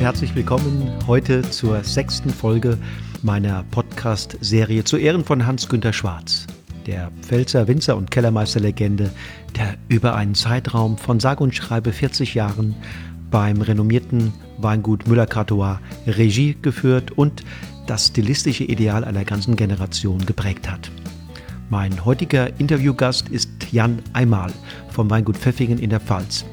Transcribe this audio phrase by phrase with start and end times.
[0.00, 2.78] Herzlich willkommen heute zur sechsten Folge
[3.22, 6.46] meiner Podcast-Serie zu Ehren von Hans-Günter Schwarz,
[6.86, 9.10] der Pfälzer Winzer- und Kellermeisterlegende,
[9.56, 12.76] der über einen Zeitraum von sage und schreibe 40 Jahren
[13.30, 17.44] beim renommierten Weingut Müller-Cartois Regie geführt und
[17.86, 20.90] das stilistische Ideal einer ganzen Generation geprägt hat.
[21.68, 24.50] Mein heutiger Interviewgast ist Jan Eimal
[24.88, 26.46] vom Weingut Pfeffingen in der Pfalz.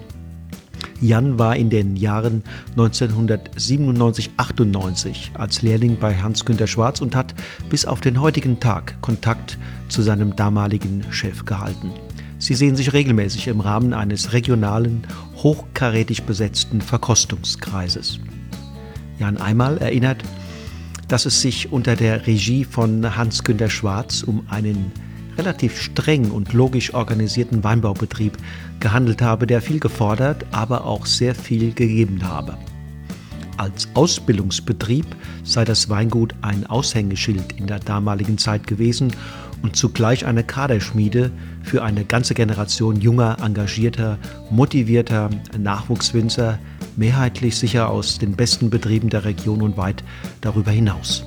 [0.99, 2.41] Jan war in den Jahren
[2.75, 7.35] 1997-98 als Lehrling bei Hans-Günter Schwarz und hat
[7.69, 11.91] bis auf den heutigen Tag Kontakt zu seinem damaligen Chef gehalten.
[12.39, 15.05] Sie sehen sich regelmäßig im Rahmen eines regionalen,
[15.35, 18.19] hochkarätig besetzten Verkostungskreises.
[19.19, 20.23] Jan Einmal erinnert,
[21.07, 24.91] dass es sich unter der Regie von Hans-Günter Schwarz um einen
[25.37, 28.37] relativ streng und logisch organisierten Weinbaubetrieb
[28.79, 32.57] gehandelt habe, der viel gefordert, aber auch sehr viel gegeben habe.
[33.57, 35.05] Als Ausbildungsbetrieb
[35.43, 39.11] sei das Weingut ein Aushängeschild in der damaligen Zeit gewesen
[39.63, 41.31] und zugleich eine Kaderschmiede
[41.63, 44.19] für eine ganze Generation junger, engagierter,
[44.51, 46.59] motivierter Nachwuchswinzer,
[46.95, 50.03] mehrheitlich sicher aus den besten Betrieben der Region und weit
[50.41, 51.25] darüber hinaus.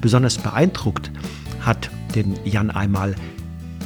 [0.00, 1.12] Besonders beeindruckt
[1.60, 3.14] hat den Jan einmal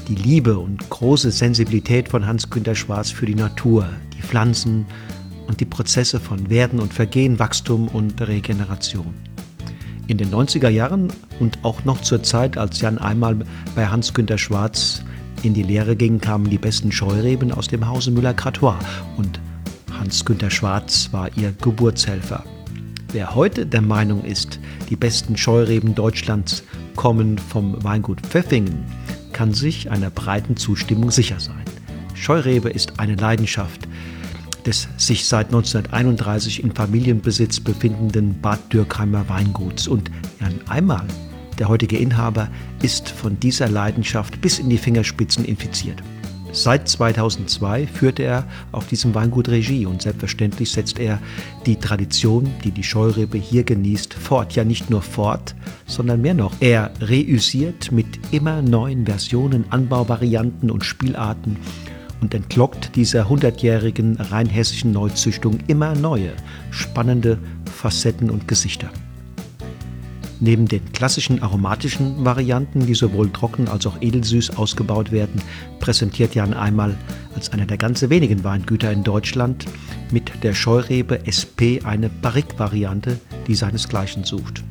[0.09, 4.87] die Liebe und große Sensibilität von Hans-Günter Schwarz für die Natur, die Pflanzen
[5.47, 9.15] und die Prozesse von Werden und Vergehen, Wachstum und Regeneration.
[10.07, 13.37] In den 90er Jahren und auch noch zur Zeit, als Jan einmal
[13.75, 15.03] bei Hans-Günter Schwarz
[15.43, 18.79] in die Lehre ging, kamen die besten Scheureben aus dem Hause Müller-Cratois
[19.19, 19.39] und
[19.99, 22.45] Hans-Günter Schwarz war ihr Geburtshelfer.
[23.13, 24.59] Wer heute der Meinung ist,
[24.91, 26.63] die besten Scheureben Deutschlands
[26.99, 28.85] kommen vom Weingut Pfeffingen,
[29.33, 31.63] kann sich einer breiten Zustimmung sicher sein.
[32.15, 33.87] Scheurebe ist eine Leidenschaft
[34.67, 40.11] des sich seit 1931 in Familienbesitz befindenden Bad Dürkheimer Weinguts und
[40.41, 41.07] Jan Einmal,
[41.61, 42.49] der heutige Inhaber,
[42.83, 46.03] ist von dieser Leidenschaft bis in die Fingerspitzen infiziert.
[46.59, 51.21] Seit 2002 führte er auf diesem Weingut Regie und selbstverständlich setzt er
[51.67, 54.57] die Tradition, die die Scheurebe hier genießt, fort.
[54.57, 55.55] Ja, nicht nur fort,
[55.87, 56.53] sondern mehr noch.
[56.59, 61.59] Er reüssiert mit immer neuen Versionen, Anbauvarianten und Spielarten
[62.21, 66.33] und entlockt dieser hundertjährigen rheinhessischen Neuzüchtung immer neue,
[66.73, 67.39] spannende
[67.73, 68.91] Facetten und Gesichter.
[70.41, 75.43] Neben den klassischen aromatischen Varianten, die sowohl trocken als auch edelsüß ausgebaut werden,
[75.81, 76.97] präsentiert Jan einmal
[77.35, 79.67] als einer der ganz wenigen Weingüter in Deutschland
[80.13, 84.63] mit der Scheurebe SP eine Barrique-Variante, die seinesgleichen sucht.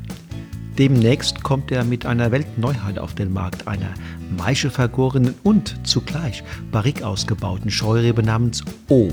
[0.77, 3.93] Demnächst kommt er mit einer Weltneuheit auf den Markt, einer
[4.37, 9.09] maischevergorenen und zugleich Barrique ausgebauten Scheurebe namens O.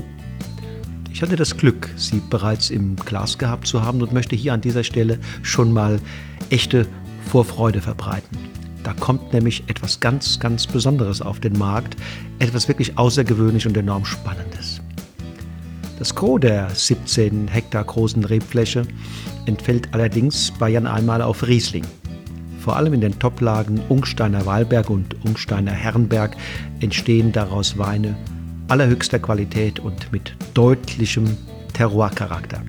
[1.15, 4.59] Ich hatte das Glück, sie bereits im Glas gehabt zu haben und möchte hier an
[4.59, 6.01] dieser Stelle schon mal
[6.49, 6.85] echte
[7.31, 8.37] Vorfreude verbreiten.
[8.83, 11.95] Da kommt nämlich etwas ganz, ganz Besonderes auf den Markt,
[12.39, 14.81] etwas wirklich außergewöhnlich und enorm Spannendes.
[15.99, 18.85] Das Gros der 17 Hektar großen Rebfläche
[19.45, 21.85] entfällt allerdings Jan einmal auf Riesling.
[22.59, 26.35] Vor allem in den Toplagen Ungsteiner Wallberg und Ungsteiner Herrenberg
[26.81, 28.17] entstehen daraus Weine
[28.67, 31.37] allerhöchster Qualität und mit deutlichem
[31.73, 32.63] Terroir-Charakter.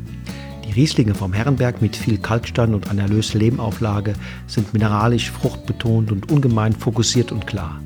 [0.76, 4.12] Rieslinge vom Herrenberg mit viel Kalkstein und einer Lös-Lehmauflage
[4.46, 7.80] sind mineralisch, fruchtbetont und ungemein fokussiert und klar.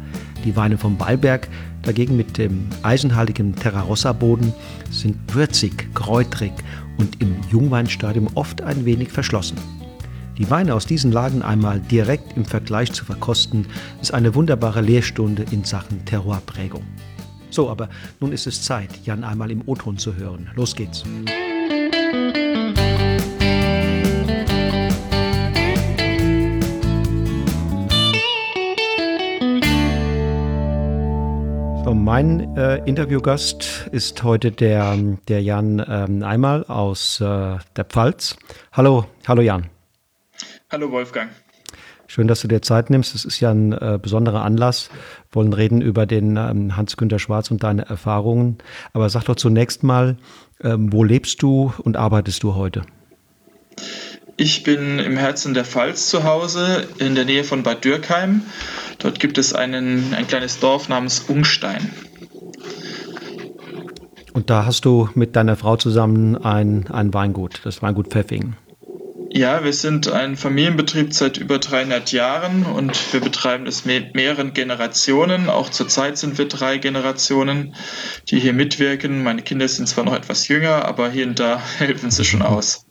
[0.45, 1.49] Die Weine vom Ballberg
[1.83, 4.53] dagegen mit dem eisenhaltigen Terrarossa-Boden
[4.91, 6.53] sind würzig, kräutrig
[6.99, 9.59] und im Jungweinstadium oft ein wenig verschlossen.
[10.37, 13.67] Die Weine aus diesen Lagen einmal direkt im Vergleich zu verkosten,
[14.03, 16.83] ist eine wunderbare Lehrstunde in Sachen Terroirprägung.
[17.51, 17.89] So, aber
[18.21, 20.51] nun ist es Zeit, Jan einmal im O-Ton zu hören.
[20.55, 21.05] Los geht's.
[31.85, 38.37] So, mein äh, Interviewgast ist heute der, der Jan ähm, Einmal aus äh, der Pfalz.
[38.73, 39.67] Hallo, hallo Jan.
[40.71, 41.31] Hallo Wolfgang.
[42.13, 43.15] Schön, dass du dir Zeit nimmst.
[43.15, 44.91] Es ist ja ein äh, besonderer Anlass.
[45.31, 48.59] Wir wollen reden über den ähm, Hans-Günter Schwarz und deine Erfahrungen.
[48.93, 50.17] Aber sag doch zunächst mal,
[50.61, 52.83] ähm, wo lebst du und arbeitest du heute?
[54.37, 58.43] Ich bin im Herzen der Pfalz zu Hause, in der Nähe von Bad Dürkheim.
[58.99, 61.93] Dort gibt es einen, ein kleines Dorf namens Ungstein.
[64.33, 68.57] Und da hast du mit deiner Frau zusammen ein, ein Weingut, das Weingut Pfeffing.
[69.33, 74.55] Ja, wir sind ein Familienbetrieb seit über 300 Jahren und wir betreiben das mit mehreren
[74.55, 75.49] Generationen.
[75.49, 77.77] Auch zurzeit sind wir drei Generationen,
[78.29, 79.23] die hier mitwirken.
[79.23, 82.87] Meine Kinder sind zwar noch etwas jünger, aber hier und da helfen sie schon aus.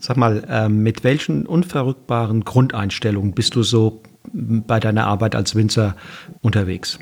[0.00, 4.02] Sag mal, ähm, mit welchen unverrückbaren Grundeinstellungen bist du so
[4.32, 5.94] bei deiner Arbeit als Winzer
[6.40, 6.98] unterwegs?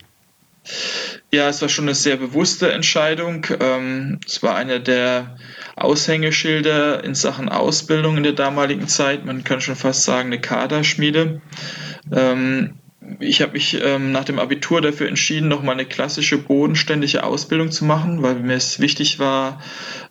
[1.30, 3.46] Ja, es war schon eine sehr bewusste Entscheidung.
[3.60, 5.36] Ähm, es war einer der
[5.76, 9.26] Aushängeschilder in Sachen Ausbildung in der damaligen Zeit.
[9.26, 11.42] Man kann schon fast sagen, eine Kaderschmiede.
[12.12, 12.74] Ähm,
[13.20, 17.84] ich habe mich ähm, nach dem Abitur dafür entschieden, nochmal eine klassische bodenständige Ausbildung zu
[17.84, 19.60] machen, weil mir es wichtig war,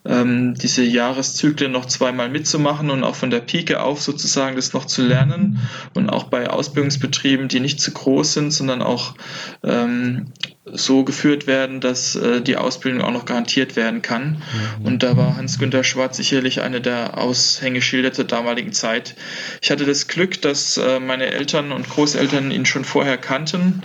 [0.06, 4.86] ähm, diese Jahreszyklen noch zweimal mitzumachen und auch von der Pike auf sozusagen das noch
[4.86, 5.60] zu lernen.
[5.94, 9.16] Und auch bei Ausbildungsbetrieben, die nicht zu groß sind, sondern auch
[9.64, 10.28] ähm,
[10.66, 14.42] so geführt werden, dass äh, die Ausbildung auch noch garantiert werden kann.
[14.80, 14.86] Mhm.
[14.86, 19.16] Und da war Hans-Günter Schwarz sicherlich eine der Aushängeschilder zur damaligen Zeit.
[19.62, 23.84] Ich hatte das Glück, dass äh, meine Eltern und Großeltern ihn schon vorher kannten.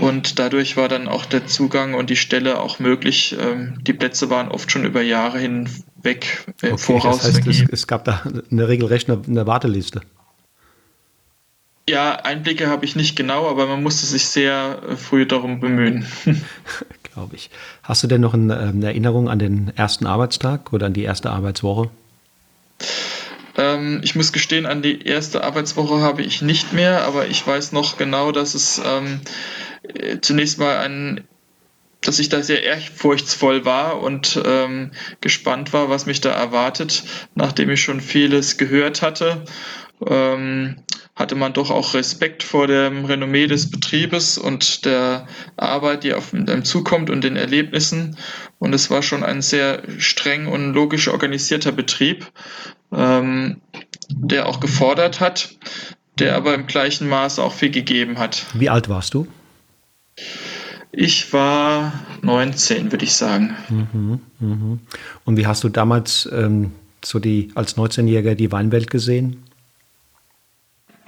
[0.00, 3.36] Und dadurch war dann auch der Zugang und die Stelle auch möglich.
[3.38, 7.18] Ähm, die Plätze waren oft schon über Jahre hinweg äh, okay, voraus.
[7.18, 10.00] Das heißt, es, es, gab da eine regelrecht eine, eine Warteliste.
[11.88, 16.06] Ja, Einblicke habe ich nicht genau, aber man musste sich sehr äh, früh darum bemühen.
[17.02, 17.50] Glaube ich.
[17.82, 21.02] Hast du denn noch eine, ähm, eine, Erinnerung an den ersten Arbeitstag oder an die
[21.02, 21.90] erste Arbeitswoche?
[23.56, 27.72] Ähm, ich muss gestehen, an die erste Arbeitswoche habe ich nicht mehr, aber ich weiß
[27.72, 29.20] noch genau, dass es ähm,
[29.82, 31.22] äh, zunächst mal ein
[32.04, 34.90] dass ich da sehr ehrfurchtsvoll war und ähm,
[35.20, 37.04] gespannt war, was mich da erwartet,
[37.36, 39.44] nachdem ich schon vieles gehört hatte.
[40.04, 40.78] Ähm,
[41.22, 46.34] hatte man doch auch Respekt vor dem Renommee des Betriebes und der Arbeit, die auf
[46.34, 48.16] einem zukommt und den Erlebnissen.
[48.58, 52.26] Und es war schon ein sehr streng und logisch organisierter Betrieb,
[52.92, 53.60] ähm,
[54.10, 55.50] der auch gefordert hat,
[56.18, 58.44] der aber im gleichen Maße auch viel gegeben hat.
[58.54, 59.28] Wie alt warst du?
[60.90, 63.56] Ich war 19, würde ich sagen.
[63.68, 64.78] Mhm, mh.
[65.24, 66.72] Und wie hast du damals ähm,
[67.04, 69.44] so die als 19-Jähriger die Weinwelt gesehen?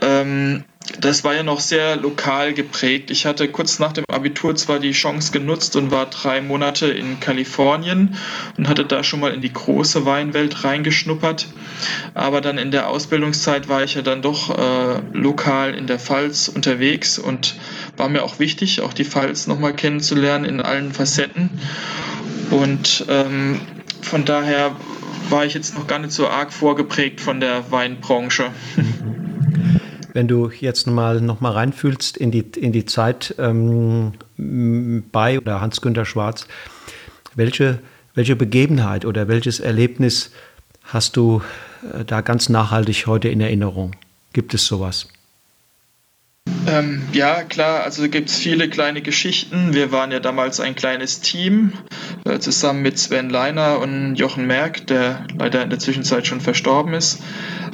[0.01, 0.65] Ähm,
[1.01, 3.11] das war ja noch sehr lokal geprägt.
[3.11, 7.21] Ich hatte kurz nach dem Abitur zwar die Chance genutzt und war drei Monate in
[7.21, 8.17] Kalifornien
[8.59, 11.49] und hatte da schon mal in die große Weinwelt reingeschnuppert.
[12.13, 16.49] Aber dann in der Ausbildungszeit war ich ja dann doch äh, lokal in der Pfalz
[16.49, 17.57] unterwegs und
[17.97, 21.49] war mir auch wichtig, auch die Pfalz nochmal kennenzulernen in allen Facetten.
[22.51, 23.61] Und ähm,
[24.03, 24.77] von daher
[25.31, 28.51] war ich jetzt noch gar nicht so arg vorgeprägt von der Weinbranche.
[30.15, 34.13] wenn du jetzt mal noch mal reinfühlst in die, in die Zeit ähm,
[35.13, 36.47] bei oder Hans-Günter Schwarz,
[37.35, 37.81] welche,
[38.15, 40.31] welche Begebenheit oder welches Erlebnis
[40.85, 41.43] hast du
[41.93, 43.97] äh, da ganz nachhaltig heute in Erinnerung?
[44.33, 45.09] Gibt es sowas?
[46.67, 49.75] Ähm, ja, klar, also gibt es viele kleine Geschichten.
[49.75, 51.73] Wir waren ja damals ein kleines Team,
[52.25, 56.95] äh, zusammen mit Sven Leiner und Jochen Merck, der leider in der Zwischenzeit schon verstorben
[56.95, 57.21] ist.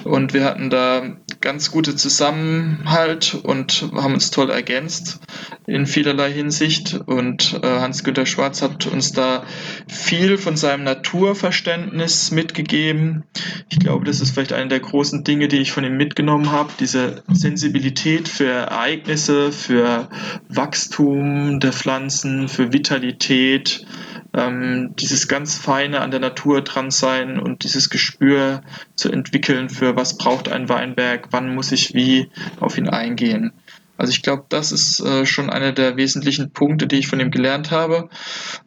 [0.04, 5.20] Und wir hatten da ganz gute Zusammenhalt und haben uns toll ergänzt
[5.66, 7.00] in vielerlei Hinsicht.
[7.06, 9.44] Und äh, Hans-Günter Schwarz hat uns da
[9.88, 13.24] viel von seinem Naturverständnis mitgegeben.
[13.70, 16.72] Ich glaube, das ist vielleicht eine der großen Dinge, die ich von ihm mitgenommen habe.
[16.78, 20.08] Diese Sensibilität für Ereignisse, für
[20.48, 23.86] Wachstum der Pflanzen, für Vitalität
[24.34, 28.62] ähm, dieses ganz Feine an der Natur dran sein und dieses Gespür
[28.94, 33.52] zu entwickeln für was braucht ein Weinberg, wann muss ich wie auf ihn eingehen.
[34.00, 37.30] Also ich glaube, das ist äh, schon einer der wesentlichen Punkte, die ich von ihm
[37.30, 38.08] gelernt habe.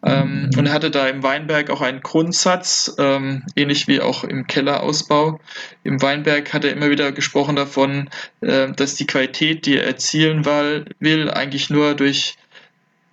[0.05, 4.45] Ähm, und er hatte da im Weinberg auch einen Grundsatz, ähm, ähnlich wie auch im
[4.45, 5.39] Kellerausbau.
[5.83, 10.45] Im Weinberg hat er immer wieder gesprochen davon, äh, dass die Qualität, die er erzielen
[10.45, 12.35] will, eigentlich nur durch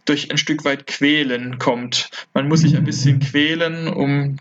[0.05, 2.11] durch ein Stück weit Quälen kommt.
[2.35, 4.37] Man muss sich ein bisschen quälen, um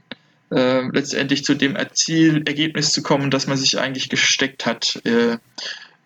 [0.51, 5.37] äh, letztendlich zu dem Erziel Ergebnis zu kommen, das man sich eigentlich gesteckt hat äh,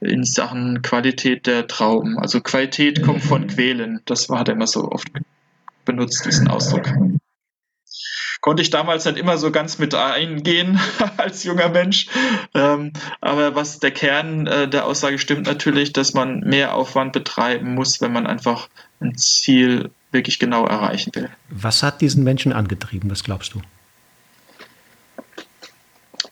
[0.01, 2.19] in Sachen Qualität der Trauben.
[2.19, 4.01] Also Qualität kommt von Quälen.
[4.05, 5.07] Das hat er immer so oft
[5.85, 6.89] benutzt, diesen Ausdruck.
[8.43, 10.77] Konnte ich damals nicht immer so ganz mit eingehen
[11.17, 12.07] als junger Mensch.
[12.53, 17.73] Ähm, aber was der Kern äh, der Aussage stimmt natürlich, dass man mehr Aufwand betreiben
[17.73, 18.67] muss, wenn man einfach
[18.99, 21.29] ein Ziel wirklich genau erreichen will.
[21.51, 23.61] Was hat diesen Menschen angetrieben, was glaubst du?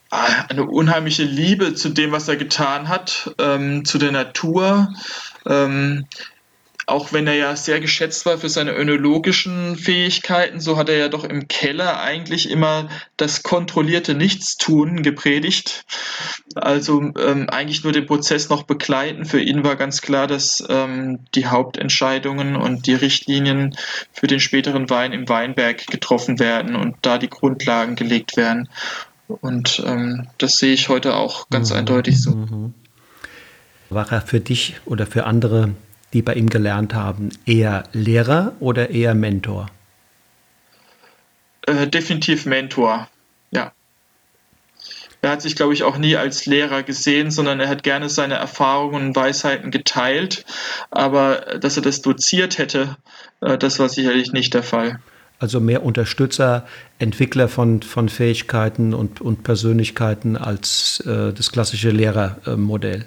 [0.09, 4.93] Ah, eine unheimliche Liebe zu dem, was er getan hat, ähm, zu der Natur.
[5.45, 6.07] Ähm,
[6.91, 11.07] auch wenn er ja sehr geschätzt war für seine önologischen Fähigkeiten, so hat er ja
[11.07, 15.85] doch im Keller eigentlich immer das kontrollierte Nichtstun gepredigt.
[16.55, 19.25] Also ähm, eigentlich nur den Prozess noch begleiten.
[19.25, 23.75] Für ihn war ganz klar, dass ähm, die Hauptentscheidungen und die Richtlinien
[24.11, 28.67] für den späteren Wein im Weinberg getroffen werden und da die Grundlagen gelegt werden.
[29.27, 31.77] Und ähm, das sehe ich heute auch ganz mhm.
[31.77, 32.31] eindeutig so.
[32.31, 32.73] Mhm.
[33.89, 35.71] War er für dich oder für andere
[36.13, 39.67] die bei ihm gelernt haben, eher Lehrer oder eher Mentor?
[41.67, 43.07] Äh, definitiv Mentor,
[43.51, 43.71] ja.
[45.21, 48.35] Er hat sich, glaube ich, auch nie als Lehrer gesehen, sondern er hat gerne seine
[48.35, 50.45] Erfahrungen und Weisheiten geteilt.
[50.89, 52.97] Aber dass er das doziert hätte,
[53.41, 54.99] äh, das war sicherlich nicht der Fall.
[55.37, 56.67] Also mehr Unterstützer,
[56.99, 63.05] Entwickler von, von Fähigkeiten und, und Persönlichkeiten als äh, das klassische Lehrermodell.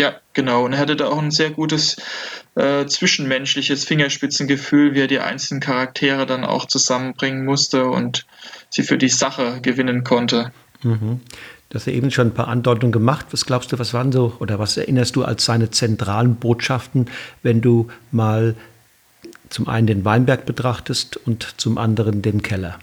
[0.00, 0.64] Ja, genau.
[0.64, 1.98] Und er hatte da auch ein sehr gutes
[2.54, 8.24] äh, zwischenmenschliches Fingerspitzengefühl, wie er die einzelnen Charaktere dann auch zusammenbringen musste und
[8.70, 10.52] sie für die Sache gewinnen konnte.
[10.82, 11.20] Mhm.
[11.68, 13.26] Du hast ja eben schon ein paar Andeutungen gemacht.
[13.32, 17.10] Was glaubst du, was waren so oder was erinnerst du als seine zentralen Botschaften,
[17.42, 18.56] wenn du mal
[19.50, 22.78] zum einen den Weinberg betrachtest und zum anderen den Keller?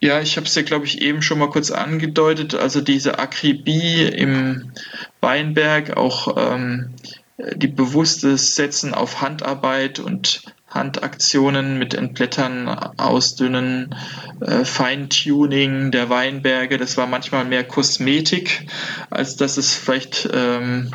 [0.00, 2.54] Ja, ich habe es ja, glaube ich, eben schon mal kurz angedeutet.
[2.54, 4.72] Also diese Akribie im
[5.20, 6.94] Weinberg, auch ähm,
[7.38, 13.94] die bewusstes Setzen auf Handarbeit und Handaktionen mit Entblättern, Ausdünnen,
[14.40, 16.76] äh, Feintuning der Weinberge.
[16.76, 18.66] Das war manchmal mehr Kosmetik,
[19.08, 20.90] als dass es vielleicht ähm,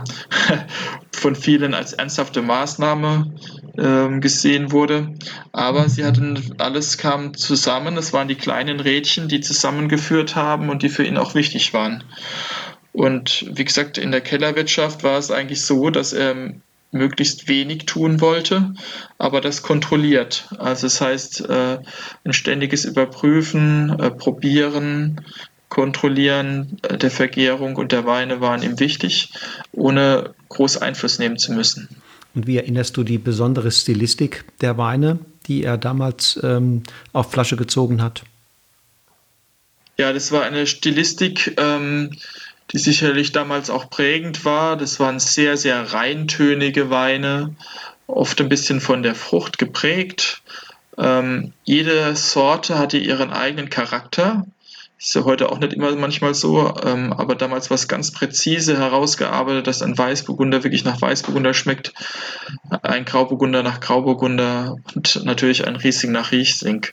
[1.11, 3.33] von vielen als ernsthafte Maßnahme
[3.73, 5.13] gesehen wurde.
[5.53, 7.97] Aber sie hatten, alles kam zusammen.
[7.97, 12.03] Es waren die kleinen Rädchen, die zusammengeführt haben und die für ihn auch wichtig waren.
[12.93, 16.53] Und wie gesagt, in der Kellerwirtschaft war es eigentlich so, dass er
[16.91, 18.73] möglichst wenig tun wollte,
[19.17, 20.49] aber das kontrolliert.
[20.57, 21.79] Also das heißt, äh,
[22.25, 25.21] ein ständiges Überprüfen, äh, Probieren,
[25.69, 29.31] Kontrollieren äh, der Vergärung und der Weine waren ihm wichtig,
[29.71, 31.87] ohne groß Einfluss nehmen zu müssen.
[32.33, 36.83] Und wie erinnerst du die besondere Stilistik der Weine, die er damals ähm,
[37.13, 38.23] auf Flasche gezogen hat?
[39.97, 42.11] Ja, das war eine Stilistik, ähm,
[42.71, 44.77] die sicherlich damals auch prägend war.
[44.77, 47.55] Das waren sehr, sehr reintönige Weine,
[48.07, 50.41] oft ein bisschen von der Frucht geprägt.
[50.97, 54.45] Ähm, jede Sorte hatte ihren eigenen Charakter.
[55.01, 58.77] Ist ja heute auch nicht immer manchmal so, ähm, aber damals war es ganz präzise
[58.77, 61.91] herausgearbeitet, dass ein Weißburgunder wirklich nach Weißburgunder schmeckt,
[62.83, 66.85] ein Grauburgunder nach Grauburgunder und natürlich ein Riesling nach Riesling.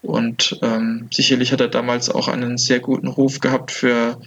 [0.00, 4.18] Und ähm, sicherlich hat er damals auch einen sehr guten Ruf gehabt für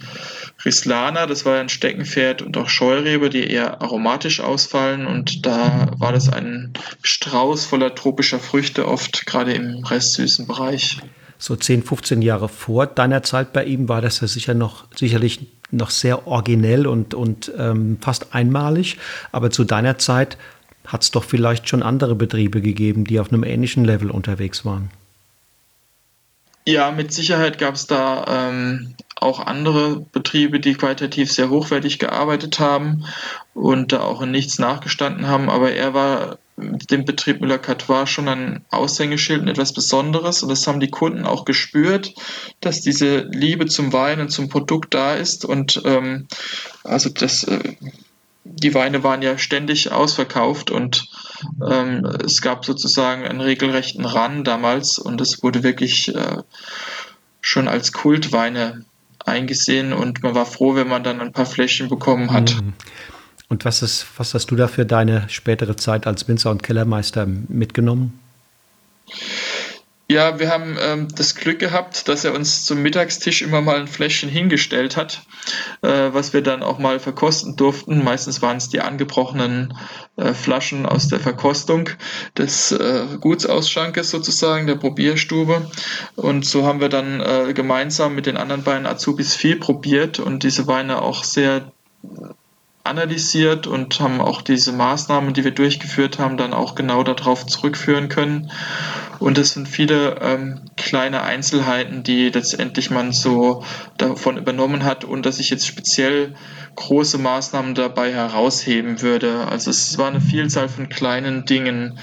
[0.64, 1.26] Rislana.
[1.26, 5.08] Das war ein Steckenpferd und auch Scheurebe, die eher aromatisch ausfallen.
[5.08, 11.00] Und da war das ein Strauß voller tropischer Früchte, oft gerade im restsüßen Bereich
[11.40, 15.48] so 10, 15 Jahre vor deiner Zeit bei ihm war das ja sicher noch, sicherlich
[15.70, 18.98] noch sehr originell und, und ähm, fast einmalig.
[19.32, 20.36] Aber zu deiner Zeit
[20.86, 24.90] hat es doch vielleicht schon andere Betriebe gegeben, die auf einem ähnlichen Level unterwegs waren.
[26.66, 32.60] Ja, mit Sicherheit gab es da ähm, auch andere Betriebe, die qualitativ sehr hochwertig gearbeitet
[32.60, 33.06] haben
[33.54, 35.48] und da auch in nichts nachgestanden haben.
[35.48, 40.42] Aber er war dem Betrieb Müller-Catois schon ein Aushängeschild und etwas Besonderes.
[40.42, 42.14] Und das haben die Kunden auch gespürt,
[42.60, 45.44] dass diese Liebe zum Wein und zum Produkt da ist.
[45.44, 46.28] Und ähm,
[46.84, 47.74] also das äh,
[48.44, 51.08] die Weine waren ja ständig ausverkauft und
[51.68, 56.38] ähm, es gab sozusagen einen regelrechten Run damals und es wurde wirklich äh,
[57.40, 58.84] schon als Kultweine
[59.24, 62.56] eingesehen und man war froh, wenn man dann ein paar Fläschchen bekommen hat.
[62.56, 62.72] Mhm.
[63.50, 67.26] Und was, ist, was hast du da für deine spätere Zeit als Winzer und Kellermeister
[67.26, 68.18] mitgenommen?
[70.08, 73.86] Ja, wir haben ähm, das Glück gehabt, dass er uns zum Mittagstisch immer mal ein
[73.86, 75.22] Fläschchen hingestellt hat,
[75.82, 78.02] äh, was wir dann auch mal verkosten durften.
[78.02, 79.72] Meistens waren es die angebrochenen
[80.16, 81.90] äh, Flaschen aus der Verkostung
[82.36, 85.70] des äh, Gutsausschrankes sozusagen, der Probierstube.
[86.16, 90.42] Und so haben wir dann äh, gemeinsam mit den anderen beiden Azubis viel probiert und
[90.42, 91.70] diese Weine auch sehr
[92.82, 98.08] analysiert und haben auch diese Maßnahmen, die wir durchgeführt haben, dann auch genau darauf zurückführen
[98.08, 98.50] können.
[99.18, 103.62] Und es sind viele ähm, kleine Einzelheiten, die letztendlich man so
[103.98, 106.34] davon übernommen hat und dass ich jetzt speziell
[106.76, 109.46] große Maßnahmen dabei herausheben würde.
[109.46, 111.98] Also es war eine Vielzahl von kleinen Dingen,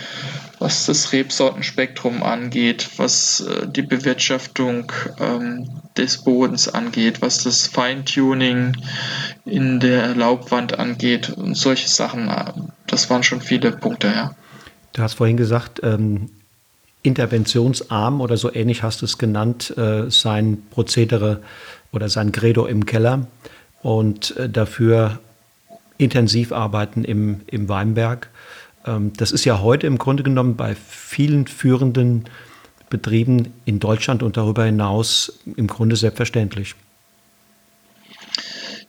[0.59, 8.77] was das Rebsortenspektrum angeht, was äh, die Bewirtschaftung ähm, des Bodens angeht, was das Feintuning
[9.45, 12.29] in der Laubwand angeht und solche Sachen.
[12.29, 12.53] Äh,
[12.87, 14.35] das waren schon viele Punkte, ja.
[14.93, 16.29] Du hast vorhin gesagt, ähm,
[17.03, 21.41] interventionsarm oder so ähnlich hast du es genannt, äh, sein Prozedere
[21.91, 23.27] oder sein Credo im Keller
[23.81, 25.19] und äh, dafür
[25.97, 28.29] intensiv arbeiten im, im Weinberg.
[28.85, 32.25] Ähm, das ist ja heute im Grunde genommen bei vielen führenden
[32.89, 36.75] Betrieben in Deutschland und darüber hinaus im Grunde selbstverständlich.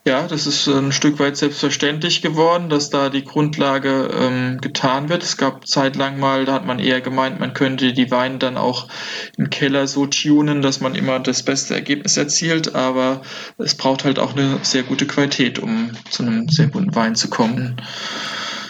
[0.09, 5.23] Ja, das ist ein Stück weit selbstverständlich geworden, dass da die Grundlage ähm, getan wird.
[5.23, 8.88] Es gab zeitlang mal, da hat man eher gemeint, man könnte die Weine dann auch
[9.37, 13.21] im Keller so tunen, dass man immer das beste Ergebnis erzielt, aber
[13.59, 17.28] es braucht halt auch eine sehr gute Qualität, um zu einem sehr guten Wein zu
[17.28, 17.76] kommen.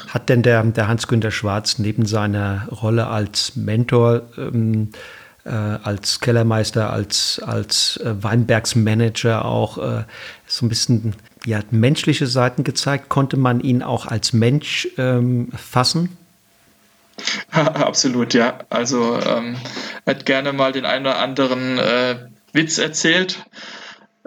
[0.08, 4.90] Hat denn der, der Hans-Günter Schwarz neben seiner Rolle als Mentor ähm,
[5.44, 10.04] äh, als Kellermeister, als, als äh, Weinbergsmanager auch äh,
[10.46, 11.14] so ein bisschen
[11.46, 13.08] ja, menschliche Seiten gezeigt.
[13.08, 16.16] Konnte man ihn auch als Mensch ähm, fassen?
[17.50, 18.58] Absolut, ja.
[18.70, 19.56] Also ähm,
[20.06, 22.16] hat gerne mal den einen oder anderen äh,
[22.52, 23.44] Witz erzählt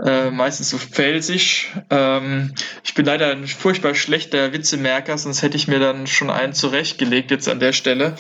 [0.04, 1.72] äh, meistens so felsig.
[1.90, 6.54] Ähm, ich bin leider ein furchtbar schlechter Witzemerker, sonst hätte ich mir dann schon einen
[6.54, 8.16] zurechtgelegt jetzt an der Stelle.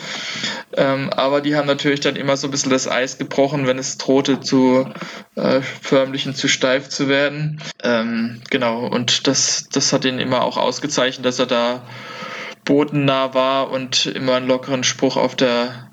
[0.77, 3.97] Ähm, aber die haben natürlich dann immer so ein bisschen das Eis gebrochen, wenn es
[3.97, 4.87] drohte zu
[5.35, 7.61] äh, förmlichen zu steif zu werden.
[7.83, 11.83] Ähm, genau, und das, das hat ihn immer auch ausgezeichnet, dass er da
[12.63, 15.89] bodennah war und immer einen lockeren Spruch auf der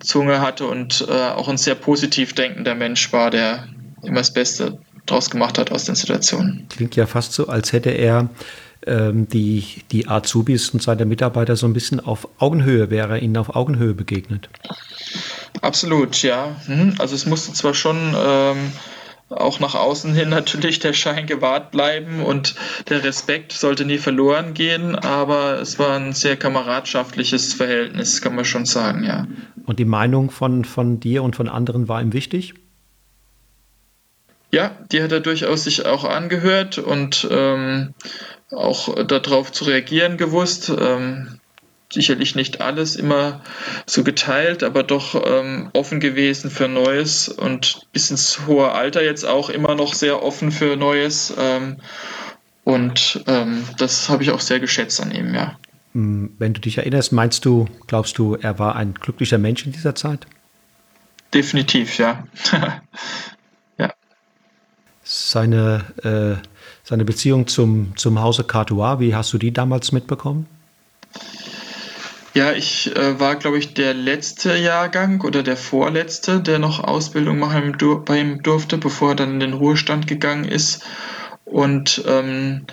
[0.00, 3.68] Zunge hatte und äh, auch ein sehr positiv denkender Mensch war, der
[4.02, 6.66] immer das Beste draus gemacht hat aus den Situationen.
[6.68, 8.28] Klingt ja fast so, als hätte er
[8.86, 13.54] ähm, die, die Azubis und seine Mitarbeiter so ein bisschen auf Augenhöhe, wäre ihnen auf
[13.54, 14.48] Augenhöhe begegnet.
[15.60, 16.56] Absolut, ja.
[16.66, 16.94] Mhm.
[16.98, 18.72] Also es musste zwar schon ähm,
[19.28, 22.54] auch nach außen hin natürlich der Schein gewahrt bleiben und
[22.88, 28.44] der Respekt sollte nie verloren gehen, aber es war ein sehr kameradschaftliches Verhältnis, kann man
[28.44, 29.26] schon sagen, ja.
[29.66, 32.54] Und die Meinung von, von dir und von anderen war ihm wichtig?
[34.52, 37.94] Ja, die hat er durchaus sich auch angehört und ähm,
[38.50, 40.70] auch darauf zu reagieren gewusst.
[40.70, 41.40] Ähm,
[41.92, 43.42] sicherlich nicht alles immer
[43.86, 49.24] so geteilt, aber doch ähm, offen gewesen für Neues und bis ins hohe Alter jetzt
[49.24, 51.34] auch immer noch sehr offen für Neues.
[51.36, 51.78] Ähm,
[52.64, 55.58] und ähm, das habe ich auch sehr geschätzt an ihm, ja.
[55.94, 59.72] Hm, wenn du dich erinnerst, meinst du, glaubst du, er war ein glücklicher Mensch in
[59.72, 60.26] dieser Zeit?
[61.34, 62.24] Definitiv, ja.
[65.10, 66.46] seine, äh,
[66.84, 70.46] seine Beziehung zum, zum Hause Cartois, wie hast du die damals mitbekommen?
[72.32, 77.40] Ja, ich äh, war, glaube ich, der letzte Jahrgang oder der vorletzte, der noch Ausbildung
[77.40, 80.84] machen bei ihm durfte, bevor er dann in den Ruhestand gegangen ist.
[81.44, 82.72] Und ähm, äh,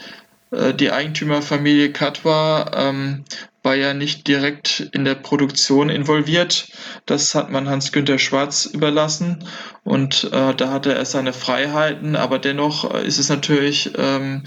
[0.74, 3.26] die Eigentümerfamilie Katwa ähm,
[3.68, 6.70] war ja nicht direkt in der Produktion involviert.
[7.06, 9.44] Das hat man Hans-Günter Schwarz überlassen
[9.84, 14.44] und äh, da hatte er seine Freiheiten, aber dennoch äh, ist es natürlich ähm,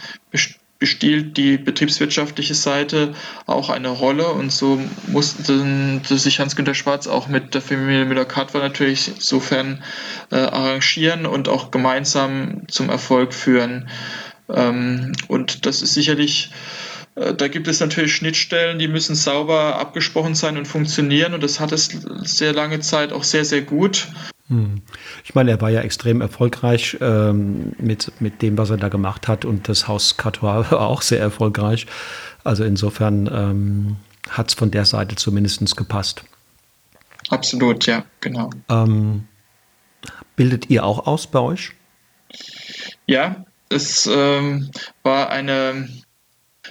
[0.78, 7.54] bestiehlt die betriebswirtschaftliche Seite auch eine Rolle und so musste sich Hans-Günter Schwarz auch mit
[7.54, 9.84] der Familie Müller-Katwa natürlich insofern
[10.32, 13.90] äh, arrangieren und auch gemeinsam zum Erfolg führen.
[14.54, 16.50] Ähm, und das ist sicherlich
[17.14, 21.60] äh, da gibt es natürlich Schnittstellen, die müssen sauber abgesprochen sein und funktionieren und das
[21.60, 21.88] hat es
[22.22, 24.08] sehr lange Zeit auch sehr, sehr gut.
[24.48, 24.82] Hm.
[25.24, 29.28] Ich meine, er war ja extrem erfolgreich ähm, mit, mit dem, was er da gemacht
[29.28, 31.86] hat und das Haus Catois war auch sehr erfolgreich.
[32.42, 33.96] Also insofern ähm,
[34.28, 36.24] hat es von der Seite zumindest gepasst.
[37.28, 38.50] Absolut, ja, genau.
[38.68, 39.28] Ähm,
[40.34, 41.72] bildet ihr auch aus bei euch?
[43.06, 44.70] Ja, es ähm,
[45.02, 45.88] war eine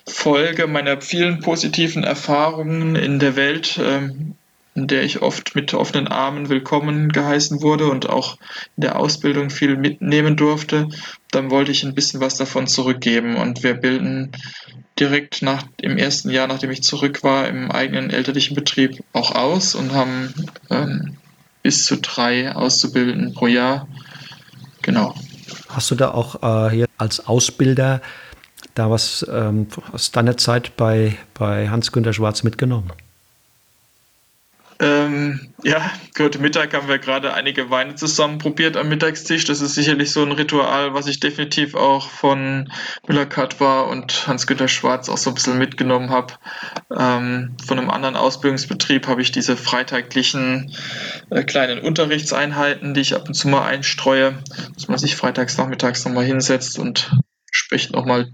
[0.05, 4.35] Folge meiner vielen positiven Erfahrungen in der Welt, ähm,
[4.75, 8.37] in der ich oft mit offenen Armen willkommen geheißen wurde und auch
[8.77, 10.87] in der Ausbildung viel mitnehmen durfte,
[11.31, 13.35] dann wollte ich ein bisschen was davon zurückgeben.
[13.35, 14.31] Und wir bilden
[14.99, 19.75] direkt nach im ersten Jahr, nachdem ich zurück war, im eigenen elterlichen Betrieb auch aus
[19.75, 20.33] und haben
[20.69, 21.17] ähm,
[21.63, 23.87] bis zu drei Auszubildenden pro Jahr.
[24.81, 25.15] Genau.
[25.69, 28.01] Hast du da auch äh, hier als Ausbilder
[28.75, 32.91] da was ähm, aus deiner Zeit bei, bei Hans-Günter Schwarz mitgenommen?
[34.81, 39.43] Ähm, ja, heute Mittag haben wir gerade einige Weine zusammen probiert am Mittagstisch.
[39.43, 42.71] Das ist sicherlich so ein Ritual, was ich definitiv auch von
[43.05, 46.35] Müller-Katwa und Hans-Günter Schwarz auch so ein bisschen mitgenommen habe.
[46.97, 50.73] Ähm, von einem anderen Ausbildungsbetrieb habe ich diese freitaglichen
[51.29, 54.41] äh, kleinen Unterrichtseinheiten, die ich ab und zu mal einstreue,
[54.75, 57.11] dass man sich freitags nachmittags nochmal hinsetzt und
[57.51, 58.31] spricht nochmal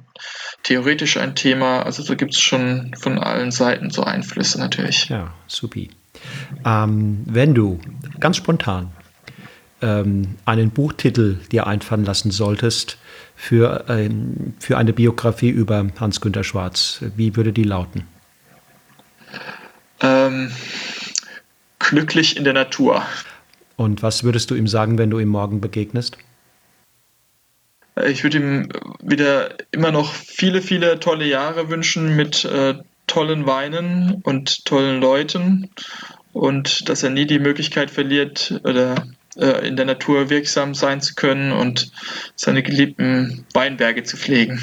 [0.62, 1.82] theoretisch ein Thema.
[1.82, 5.10] Also da gibt es schon von allen Seiten so Einflüsse natürlich.
[5.10, 5.90] Ja, supi.
[6.66, 7.80] Ähm, wenn du
[8.20, 8.92] ganz spontan
[9.82, 12.98] ähm, einen Buchtitel dir einfallen lassen solltest
[13.36, 18.04] für, ähm, für eine Biografie über Hans-Günter Schwarz, wie würde die lauten?
[20.02, 20.52] Ähm,
[21.80, 23.04] glücklich in der Natur.
[23.76, 26.18] Und was würdest du ihm sagen, wenn du ihm morgen begegnest?
[28.08, 28.70] Ich würde ihm
[29.02, 32.76] wieder immer noch viele, viele tolle Jahre wünschen mit äh,
[33.08, 35.70] tollen Weinen und tollen Leuten
[36.36, 41.16] und dass er nie die Möglichkeit verliert oder äh, in der Natur wirksam sein zu
[41.16, 41.92] können und
[42.36, 44.60] seine geliebten Weinberge zu pflegen.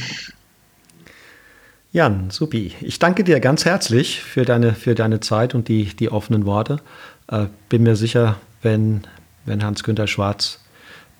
[1.91, 2.73] Jan, supi.
[2.83, 6.77] Ich danke dir ganz herzlich für deine, für deine Zeit und die, die offenen Worte.
[7.29, 9.05] Äh, bin mir sicher, wenn,
[9.47, 10.61] wenn Hans-Günter Schwarz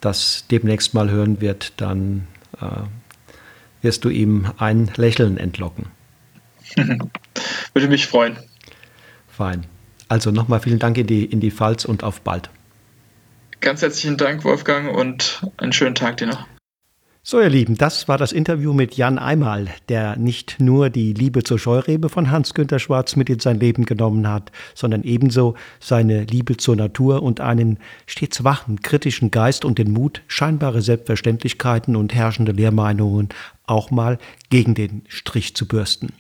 [0.03, 2.27] das demnächst mal hören wird, dann
[2.61, 2.67] äh,
[3.81, 5.87] wirst du ihm ein Lächeln entlocken.
[6.77, 8.37] Würde mich freuen.
[9.29, 9.65] Fein.
[10.13, 12.51] Also nochmal vielen Dank in die, in die Pfalz und auf bald.
[13.63, 16.47] Ganz herzlichen Dank, Wolfgang, und einen schönen Tag dir noch.
[17.23, 21.45] So, ihr Lieben, das war das Interview mit Jan Einmal, der nicht nur die Liebe
[21.45, 26.59] zur Scheurebe von Hans-Günter Schwarz mit in sein Leben genommen hat, sondern ebenso seine Liebe
[26.59, 32.53] zur Natur und einen stets wachen, kritischen Geist und den Mut, scheinbare Selbstverständlichkeiten und herrschende
[32.53, 33.31] Lehrmeinungen
[33.65, 34.19] auch mal
[34.51, 36.13] gegen den Strich zu bürsten.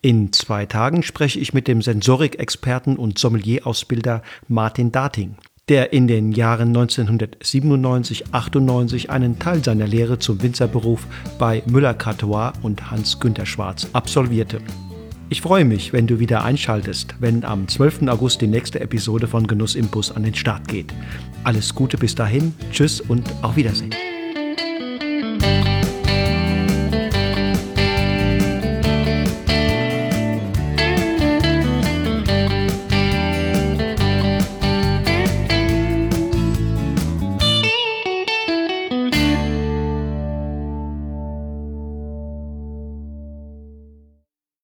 [0.00, 5.36] In zwei Tagen spreche ich mit dem Sensorik-Experten und Sommelier-Ausbilder Martin Dating
[5.68, 11.06] der in den Jahren 1997-98 einen Teil seiner Lehre zum Winzerberuf
[11.38, 14.60] bei Müller-Cartois und Hans-Günter Schwarz absolvierte.
[15.30, 18.08] Ich freue mich, wenn du wieder einschaltest, wenn am 12.
[18.08, 20.94] August die nächste Episode von Genuss im Bus an den Start geht.
[21.44, 23.94] Alles Gute bis dahin, tschüss und auf Wiedersehen.